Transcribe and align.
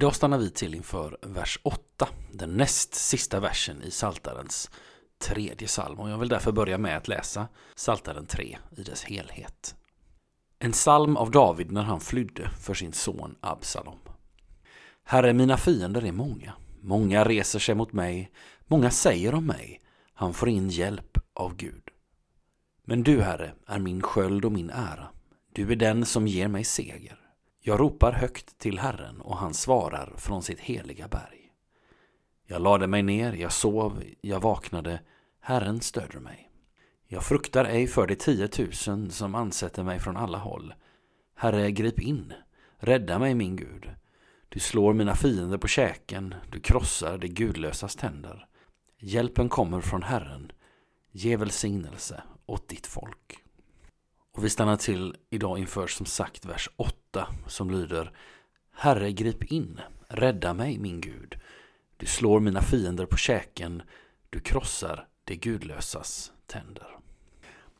Idag 0.00 0.14
stannar 0.14 0.38
vi 0.38 0.50
till 0.50 0.74
inför 0.74 1.18
vers 1.22 1.60
8, 1.62 2.08
den 2.32 2.56
näst 2.56 2.94
sista 2.94 3.40
versen 3.40 3.82
i 3.82 3.90
Saltarens 3.90 4.70
tredje 5.18 5.66
psalm. 5.66 6.00
Och 6.00 6.10
jag 6.10 6.18
vill 6.18 6.28
därför 6.28 6.52
börja 6.52 6.78
med 6.78 6.96
att 6.96 7.08
läsa 7.08 7.48
Saltaren 7.74 8.26
3 8.26 8.58
i 8.76 8.82
dess 8.82 9.04
helhet. 9.04 9.74
En 10.58 10.72
psalm 10.72 11.16
av 11.16 11.30
David 11.30 11.72
när 11.72 11.82
han 11.82 12.00
flydde 12.00 12.50
för 12.50 12.74
sin 12.74 12.92
son 12.92 13.34
Absalom. 13.40 13.98
Herre, 15.04 15.32
mina 15.32 15.56
fiender 15.56 16.04
är 16.04 16.12
många. 16.12 16.52
Många 16.80 17.24
reser 17.24 17.58
sig 17.58 17.74
mot 17.74 17.92
mig. 17.92 18.32
Många 18.66 18.90
säger 18.90 19.34
om 19.34 19.46
mig. 19.46 19.82
Han 20.14 20.34
får 20.34 20.48
in 20.48 20.68
hjälp 20.68 21.18
av 21.34 21.56
Gud. 21.56 21.82
Men 22.84 23.02
du, 23.02 23.20
Herre, 23.20 23.52
är 23.66 23.78
min 23.78 24.02
sköld 24.02 24.44
och 24.44 24.52
min 24.52 24.70
ära. 24.70 25.08
Du 25.52 25.72
är 25.72 25.76
den 25.76 26.06
som 26.06 26.26
ger 26.26 26.48
mig 26.48 26.64
seger. 26.64 27.19
Jag 27.62 27.80
ropar 27.80 28.12
högt 28.12 28.58
till 28.58 28.78
Herren 28.78 29.20
och 29.20 29.36
han 29.36 29.54
svarar 29.54 30.14
från 30.16 30.42
sitt 30.42 30.60
heliga 30.60 31.08
berg. 31.08 31.52
Jag 32.46 32.62
lade 32.62 32.86
mig 32.86 33.02
ner, 33.02 33.32
jag 33.32 33.52
sov, 33.52 34.02
jag 34.20 34.40
vaknade, 34.40 35.00
Herren 35.40 35.80
stöder 35.80 36.20
mig. 36.20 36.50
Jag 37.06 37.24
fruktar 37.24 37.64
ej 37.64 37.86
för 37.86 38.06
de 38.06 38.16
tiotusen 38.16 39.10
som 39.10 39.34
ansätter 39.34 39.82
mig 39.82 40.00
från 40.00 40.16
alla 40.16 40.38
håll. 40.38 40.74
Herre, 41.34 41.70
grip 41.70 42.00
in, 42.00 42.32
rädda 42.78 43.18
mig 43.18 43.34
min 43.34 43.56
Gud. 43.56 43.90
Du 44.48 44.60
slår 44.60 44.92
mina 44.94 45.14
fiender 45.14 45.58
på 45.58 45.68
käken, 45.68 46.34
du 46.52 46.60
krossar 46.60 47.18
de 47.18 47.28
gudlösas 47.28 47.96
tänder. 47.96 48.46
Hjälpen 48.98 49.48
kommer 49.48 49.80
från 49.80 50.02
Herren, 50.02 50.52
ge 51.10 51.36
välsignelse 51.36 52.22
åt 52.46 52.68
ditt 52.68 52.86
folk. 52.86 53.44
Och 54.32 54.44
vi 54.44 54.50
stannar 54.50 54.76
till 54.76 55.16
idag 55.30 55.58
inför 55.58 55.86
som 55.86 56.06
sagt 56.06 56.46
vers 56.46 56.68
8 56.76 57.26
som 57.46 57.70
lyder 57.70 58.12
Herre 58.72 59.12
grip 59.12 59.44
in, 59.44 59.80
rädda 60.08 60.54
mig 60.54 60.78
min 60.78 61.00
Gud. 61.00 61.36
Du 61.96 62.06
slår 62.06 62.40
mina 62.40 62.62
fiender 62.62 63.06
på 63.06 63.16
käken, 63.16 63.82
du 64.30 64.40
krossar 64.40 65.06
det 65.24 65.36
gudlösas 65.36 66.32
tänder. 66.46 66.96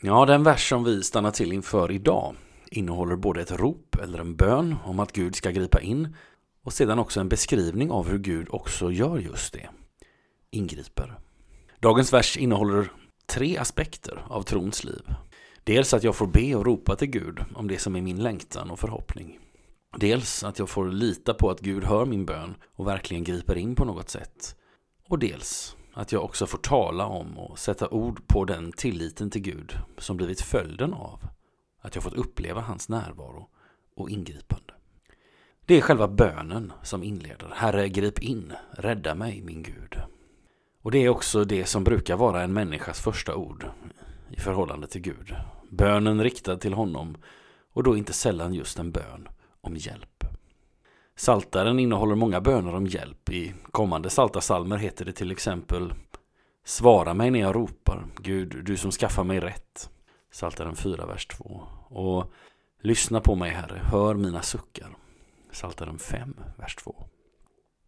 Ja, 0.00 0.26
den 0.26 0.42
vers 0.42 0.68
som 0.68 0.84
vi 0.84 1.02
stannar 1.02 1.30
till 1.30 1.52
inför 1.52 1.90
idag 1.90 2.34
innehåller 2.70 3.16
både 3.16 3.40
ett 3.40 3.50
rop 3.50 3.96
eller 4.02 4.18
en 4.18 4.36
bön 4.36 4.76
om 4.84 5.00
att 5.00 5.12
Gud 5.12 5.36
ska 5.36 5.50
gripa 5.50 5.80
in 5.80 6.16
och 6.62 6.72
sedan 6.72 6.98
också 6.98 7.20
en 7.20 7.28
beskrivning 7.28 7.90
av 7.90 8.08
hur 8.08 8.18
Gud 8.18 8.46
också 8.50 8.92
gör 8.92 9.18
just 9.18 9.52
det. 9.52 9.68
Ingriper. 10.50 11.18
Dagens 11.80 12.12
vers 12.12 12.36
innehåller 12.36 12.92
tre 13.26 13.56
aspekter 13.56 14.24
av 14.28 14.42
trons 14.42 14.84
liv. 14.84 15.02
Dels 15.66 15.94
att 15.94 16.04
jag 16.04 16.16
får 16.16 16.26
be 16.26 16.54
och 16.54 16.66
ropa 16.66 16.96
till 16.96 17.08
Gud 17.08 17.44
om 17.54 17.68
det 17.68 17.78
som 17.78 17.96
är 17.96 18.00
min 18.00 18.22
längtan 18.22 18.70
och 18.70 18.78
förhoppning. 18.78 19.38
Dels 19.96 20.44
att 20.44 20.58
jag 20.58 20.68
får 20.68 20.88
lita 20.88 21.34
på 21.34 21.50
att 21.50 21.60
Gud 21.60 21.84
hör 21.84 22.06
min 22.06 22.26
bön 22.26 22.54
och 22.76 22.86
verkligen 22.86 23.24
griper 23.24 23.56
in 23.56 23.74
på 23.74 23.84
något 23.84 24.08
sätt. 24.08 24.56
Och 25.08 25.18
dels 25.18 25.76
att 25.94 26.12
jag 26.12 26.24
också 26.24 26.46
får 26.46 26.58
tala 26.58 27.06
om 27.06 27.38
och 27.38 27.58
sätta 27.58 27.88
ord 27.88 28.26
på 28.26 28.44
den 28.44 28.72
tilliten 28.72 29.30
till 29.30 29.42
Gud 29.42 29.72
som 29.98 30.16
blivit 30.16 30.40
följden 30.40 30.94
av 30.94 31.20
att 31.80 31.94
jag 31.94 32.04
fått 32.04 32.14
uppleva 32.14 32.60
hans 32.60 32.88
närvaro 32.88 33.48
och 33.96 34.10
ingripande. 34.10 34.74
Det 35.64 35.74
är 35.74 35.80
själva 35.80 36.08
bönen 36.08 36.72
som 36.82 37.02
inleder. 37.02 37.52
Herre, 37.54 37.88
grip 37.88 38.18
in, 38.18 38.52
rädda 38.70 39.14
mig, 39.14 39.42
min 39.42 39.62
Gud. 39.62 40.00
Och 40.82 40.90
det 40.90 40.98
är 40.98 41.08
också 41.08 41.44
det 41.44 41.66
som 41.66 41.84
brukar 41.84 42.16
vara 42.16 42.42
en 42.42 42.52
människas 42.52 43.00
första 43.00 43.34
ord 43.34 43.66
i 44.30 44.40
förhållande 44.40 44.86
till 44.86 45.00
Gud. 45.00 45.34
Bönen 45.70 46.22
riktad 46.22 46.56
till 46.56 46.72
honom 46.72 47.16
och 47.72 47.82
då 47.82 47.96
inte 47.96 48.12
sällan 48.12 48.54
just 48.54 48.78
en 48.78 48.92
bön 48.92 49.28
om 49.60 49.76
hjälp. 49.76 50.24
Saltaren 51.16 51.78
innehåller 51.78 52.14
många 52.14 52.40
böner 52.40 52.74
om 52.74 52.86
hjälp. 52.86 53.30
I 53.30 53.54
kommande 53.70 54.10
saltasalmer 54.10 54.76
heter 54.76 55.04
det 55.04 55.12
till 55.12 55.30
exempel 55.30 55.92
Svara 56.64 57.14
mig 57.14 57.30
när 57.30 57.40
jag 57.40 57.54
ropar, 57.54 58.06
Gud, 58.16 58.64
du 58.64 58.76
som 58.76 58.90
skaffar 58.90 59.24
mig 59.24 59.40
rätt. 59.40 59.90
Saltaren 60.30 60.76
4, 60.76 61.06
vers 61.06 61.26
2. 61.26 61.62
Och 61.88 62.32
lyssna 62.82 63.20
på 63.20 63.34
mig, 63.34 63.50
Herre, 63.50 63.80
hör 63.84 64.14
mina 64.14 64.42
suckar. 64.42 64.96
Saltaren 65.50 65.98
5, 65.98 66.34
vers 66.56 66.76
2. 66.76 67.06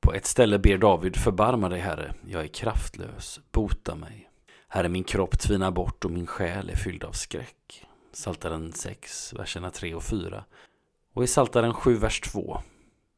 På 0.01 0.13
ett 0.13 0.27
ställe 0.27 0.59
ber 0.59 0.79
David, 0.79 1.17
förbarma 1.17 1.69
dig, 1.69 1.81
Herre, 1.81 2.15
jag 2.27 2.43
är 2.43 2.49
kraftlös, 2.49 3.41
bota 3.53 3.95
mig. 3.95 4.28
Herre, 4.71 4.89
min 4.89 5.05
kropp 5.05 5.39
tvinar 5.39 5.71
bort 5.71 6.05
och 6.05 6.11
min 6.11 6.27
själ 6.27 6.71
är 6.71 6.77
fylld 6.77 7.05
av 7.05 7.13
skräck. 7.13 7.87
Saltaren 8.13 8.73
6, 8.73 9.33
verserna 9.33 9.71
3 9.71 9.95
och 9.95 10.05
4. 10.05 10.45
Och 11.15 11.25
i 11.25 11.27
Saltaren 11.27 11.75
7, 11.75 11.97
vers 11.97 12.21
2 12.21 12.61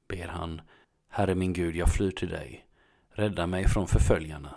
ber 0.09 0.27
han, 0.29 0.61
Herre 1.09 1.35
min 1.35 1.53
Gud, 1.53 1.77
jag 1.77 1.95
flyr 1.95 2.11
till 2.11 2.29
dig. 2.29 2.67
Rädda 3.13 3.47
mig 3.47 3.69
från 3.69 3.87
förföljarna, 3.87 4.55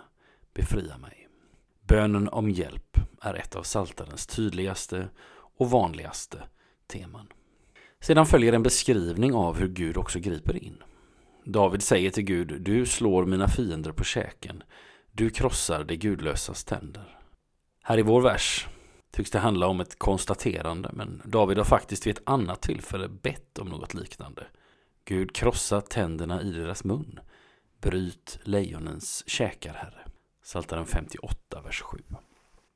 befria 0.54 0.98
mig. 0.98 1.28
Bönen 1.86 2.28
om 2.28 2.50
hjälp 2.50 2.98
är 3.20 3.34
ett 3.34 3.56
av 3.56 3.62
Saltarens 3.62 4.26
tydligaste 4.26 5.08
och 5.56 5.70
vanligaste 5.70 6.42
teman. 6.86 7.26
Sedan 8.00 8.26
följer 8.26 8.52
en 8.52 8.62
beskrivning 8.62 9.34
av 9.34 9.58
hur 9.58 9.68
Gud 9.68 9.96
också 9.96 10.18
griper 10.18 10.64
in. 10.64 10.82
David 11.44 11.82
säger 11.82 12.10
till 12.10 12.24
Gud, 12.24 12.62
du 12.62 12.86
slår 12.86 13.26
mina 13.26 13.48
fiender 13.48 13.92
på 13.92 14.04
käken, 14.04 14.62
du 15.16 15.30
krossar 15.30 15.84
det 15.84 15.96
gudlösas 15.96 16.64
tänder. 16.64 17.18
Här 17.82 17.98
i 17.98 18.02
vår 18.02 18.20
vers 18.20 18.68
tycks 19.12 19.30
det 19.30 19.38
handla 19.38 19.66
om 19.66 19.80
ett 19.80 19.98
konstaterande, 19.98 20.90
men 20.92 21.22
David 21.24 21.58
har 21.58 21.64
faktiskt 21.64 22.06
vid 22.06 22.16
ett 22.16 22.22
annat 22.26 22.62
tillfälle 22.62 23.08
bett 23.08 23.58
om 23.58 23.68
något 23.68 23.94
liknande. 23.94 24.46
Gud 25.04 25.34
krossa 25.34 25.80
tänderna 25.80 26.42
i 26.42 26.50
deras 26.50 26.84
mun. 26.84 27.20
Bryt 27.80 28.38
lejonens 28.42 29.24
käkar, 29.26 29.74
Herre. 29.74 30.06
Psaltaren 30.42 30.86
58, 30.86 31.60
vers 31.64 31.82
7. 31.82 31.98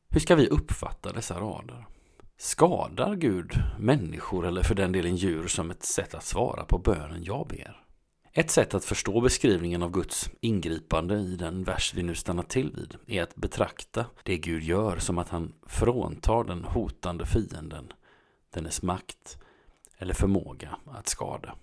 Hur 0.08 0.20
ska 0.20 0.34
vi 0.34 0.48
uppfatta 0.48 1.12
dessa 1.12 1.40
rader? 1.40 1.86
Skadar 2.36 3.14
Gud 3.14 3.52
människor 3.78 4.46
eller 4.46 4.62
för 4.62 4.74
den 4.74 4.92
delen 4.92 5.16
djur 5.16 5.46
som 5.46 5.70
ett 5.70 5.82
sätt 5.82 6.14
att 6.14 6.24
svara 6.24 6.64
på 6.64 6.78
bönen 6.78 7.24
jag 7.24 7.46
ber? 7.48 7.87
Ett 8.38 8.50
sätt 8.50 8.74
att 8.74 8.84
förstå 8.84 9.20
beskrivningen 9.20 9.82
av 9.82 9.90
Guds 9.90 10.30
ingripande 10.40 11.14
i 11.14 11.36
den 11.36 11.64
vers 11.64 11.94
vi 11.94 12.02
nu 12.02 12.14
stannar 12.14 12.42
till 12.42 12.72
vid 12.76 12.96
är 13.06 13.22
att 13.22 13.36
betrakta 13.36 14.06
det 14.22 14.38
Gud 14.38 14.62
gör 14.62 14.98
som 14.98 15.18
att 15.18 15.28
han 15.28 15.52
fråntar 15.66 16.44
den 16.44 16.64
hotande 16.64 17.26
fienden 17.26 17.92
dennes 18.54 18.82
makt 18.82 19.38
eller 19.98 20.14
förmåga 20.14 20.76
att 20.86 21.08
skada. 21.08 21.54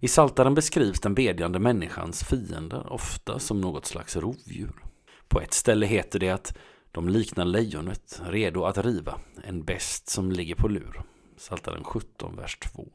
I 0.00 0.08
Saltaren 0.08 0.54
beskrivs 0.54 1.00
den 1.00 1.14
bedjande 1.14 1.58
människans 1.58 2.24
fiender 2.24 2.92
ofta 2.92 3.38
som 3.38 3.60
något 3.60 3.86
slags 3.86 4.16
rovdjur. 4.16 4.82
På 5.28 5.40
ett 5.40 5.54
ställe 5.54 5.86
heter 5.86 6.18
det 6.18 6.30
att 6.30 6.56
de 6.92 7.08
liknar 7.08 7.44
lejonet, 7.44 8.22
redo 8.26 8.64
att 8.64 8.78
riva, 8.78 9.20
en 9.44 9.64
bäst 9.64 10.08
som 10.08 10.32
ligger 10.32 10.54
på 10.54 10.68
lur. 10.68 11.02
Saltaren 11.36 11.84
17, 11.84 12.36
vers 12.36 12.58
2. 12.58 12.88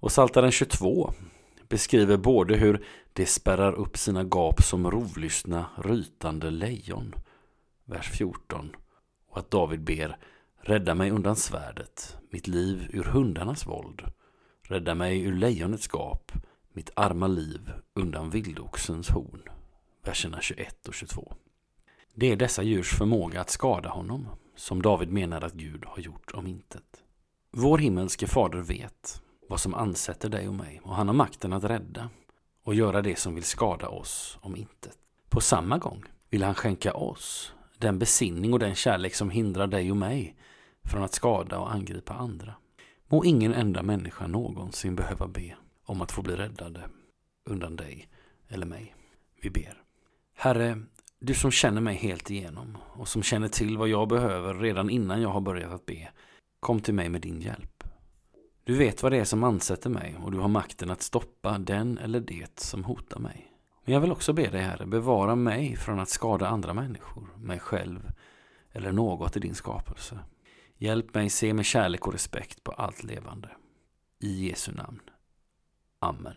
Och 0.00 0.12
Saltaren 0.12 0.52
22 0.52 1.14
beskriver 1.68 2.16
både 2.16 2.56
hur 2.56 2.86
det 3.12 3.26
spärrar 3.26 3.72
upp 3.72 3.96
sina 3.96 4.24
gap 4.24 4.62
som 4.62 4.90
rovlystna, 4.90 5.66
rytande 5.84 6.50
lejon, 6.50 7.14
vers 7.84 8.10
14, 8.10 8.76
och 9.28 9.38
att 9.38 9.50
David 9.50 9.80
ber 9.80 10.16
Rädda 10.66 10.94
mig 10.94 11.10
undan 11.10 11.36
svärdet, 11.36 12.16
mitt 12.30 12.46
liv 12.46 12.90
ur 12.92 13.04
hundarnas 13.04 13.66
våld. 13.66 14.02
Rädda 14.62 14.94
mig 14.94 15.22
ur 15.22 15.32
lejonets 15.32 15.88
gap, 15.92 16.32
mitt 16.72 16.90
arma 16.96 17.26
liv 17.26 17.72
undan 17.94 18.30
vildoxens 18.30 19.08
horn. 19.08 19.42
Verserna 20.04 20.40
21 20.40 20.88
och 20.88 20.94
22. 20.94 21.34
Det 22.14 22.32
är 22.32 22.36
dessa 22.36 22.62
djurs 22.62 22.90
förmåga 22.90 23.40
att 23.40 23.50
skada 23.50 23.88
honom 23.88 24.28
som 24.56 24.82
David 24.82 25.12
menar 25.12 25.42
att 25.42 25.52
Gud 25.52 25.84
har 25.86 25.98
gjort 25.98 26.30
om 26.34 26.46
intet. 26.46 27.02
Vår 27.50 27.78
himmelske 27.78 28.26
fader 28.26 28.60
vet 28.60 29.22
vad 29.48 29.60
som 29.60 29.74
ansätter 29.74 30.28
dig 30.28 30.48
och 30.48 30.54
mig 30.54 30.80
och 30.84 30.94
han 30.94 31.08
har 31.08 31.14
makten 31.14 31.52
att 31.52 31.64
rädda 31.64 32.10
och 32.64 32.74
göra 32.74 33.02
det 33.02 33.18
som 33.18 33.34
vill 33.34 33.44
skada 33.44 33.88
oss 33.88 34.38
om 34.40 34.56
intet. 34.56 34.98
På 35.28 35.40
samma 35.40 35.78
gång 35.78 36.04
vill 36.30 36.42
han 36.42 36.54
skänka 36.54 36.94
oss 36.94 37.54
den 37.78 37.98
besinning 37.98 38.52
och 38.52 38.58
den 38.58 38.74
kärlek 38.74 39.14
som 39.14 39.30
hindrar 39.30 39.66
dig 39.66 39.90
och 39.90 39.96
mig 39.96 40.36
från 40.84 41.02
att 41.02 41.14
skada 41.14 41.58
och 41.58 41.72
angripa 41.72 42.14
andra. 42.14 42.54
Må 43.08 43.24
ingen 43.24 43.54
enda 43.54 43.82
människa 43.82 44.26
någonsin 44.26 44.96
behöva 44.96 45.26
be 45.26 45.56
om 45.84 46.02
att 46.02 46.12
få 46.12 46.22
bli 46.22 46.36
räddade 46.36 46.80
undan 47.50 47.76
dig 47.76 48.08
eller 48.48 48.66
mig. 48.66 48.94
Vi 49.42 49.50
ber. 49.50 49.82
Herre, 50.34 50.82
du 51.18 51.34
som 51.34 51.50
känner 51.50 51.80
mig 51.80 51.96
helt 51.96 52.30
igenom 52.30 52.78
och 52.96 53.08
som 53.08 53.22
känner 53.22 53.48
till 53.48 53.78
vad 53.78 53.88
jag 53.88 54.08
behöver 54.08 54.54
redan 54.54 54.90
innan 54.90 55.22
jag 55.22 55.28
har 55.28 55.40
börjat 55.40 55.72
att 55.72 55.86
be. 55.86 56.08
Kom 56.60 56.80
till 56.80 56.94
mig 56.94 57.08
med 57.08 57.20
din 57.20 57.40
hjälp. 57.40 57.84
Du 58.64 58.78
vet 58.78 59.02
vad 59.02 59.12
det 59.12 59.18
är 59.18 59.24
som 59.24 59.44
ansätter 59.44 59.90
mig 59.90 60.16
och 60.22 60.32
du 60.32 60.38
har 60.38 60.48
makten 60.48 60.90
att 60.90 61.02
stoppa 61.02 61.58
den 61.58 61.98
eller 61.98 62.20
det 62.20 62.58
som 62.58 62.84
hotar 62.84 63.20
mig. 63.20 63.50
Men 63.84 63.94
jag 63.94 64.00
vill 64.00 64.12
också 64.12 64.32
be 64.32 64.50
dig 64.50 64.62
Herre, 64.62 64.86
bevara 64.86 65.34
mig 65.34 65.76
från 65.76 66.00
att 66.00 66.08
skada 66.08 66.48
andra 66.48 66.74
människor, 66.74 67.28
mig 67.36 67.58
själv 67.58 68.12
eller 68.72 68.92
något 68.92 69.36
i 69.36 69.40
din 69.40 69.54
skapelse. 69.54 70.18
Hjälp 70.78 71.14
mig 71.14 71.30
se 71.30 71.54
med 71.54 71.64
kärlek 71.64 72.06
och 72.06 72.12
respekt 72.12 72.64
på 72.64 72.72
allt 72.72 73.02
levande. 73.02 73.48
I 74.20 74.48
Jesu 74.48 74.72
namn. 74.72 75.00
Amen. 75.98 76.36